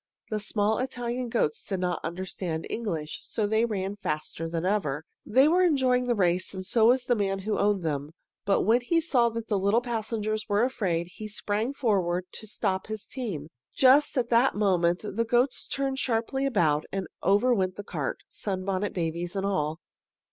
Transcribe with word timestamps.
The 0.31 0.39
small 0.39 0.79
Italian 0.79 1.29
goats 1.29 1.63
did 1.63 1.79
not 1.79 2.03
understand 2.03 2.65
English, 2.71 3.19
so 3.21 3.45
they 3.45 3.65
ran 3.65 3.97
faster 3.97 4.49
than 4.49 4.65
ever. 4.65 5.05
They 5.27 5.47
were 5.47 5.61
enjoying 5.61 6.07
the 6.07 6.15
race, 6.15 6.55
and 6.55 6.65
so 6.65 6.87
was 6.87 7.05
the 7.05 7.15
man 7.15 7.37
who 7.37 7.55
owned 7.59 7.83
them. 7.83 8.09
But 8.43 8.61
when 8.63 8.81
he 8.81 8.99
saw 8.99 9.29
that 9.29 9.43
his 9.47 9.51
little 9.59 9.79
passengers 9.79 10.49
were 10.49 10.63
afraid, 10.63 11.09
he 11.11 11.27
sprang 11.27 11.75
forward 11.75 12.25
to 12.31 12.47
stop 12.47 12.87
his 12.87 13.05
team. 13.05 13.49
Just 13.75 14.17
at 14.17 14.29
that 14.29 14.55
moment 14.55 15.01
the 15.03 15.23
goats 15.23 15.67
turned 15.67 15.99
sharply 15.99 16.47
about, 16.47 16.83
and 16.91 17.05
over 17.21 17.53
went 17.53 17.75
the 17.75 17.83
cart, 17.83 18.23
Sunbonnet 18.27 18.93
Babies 18.95 19.35
and 19.35 19.45
all. 19.45 19.81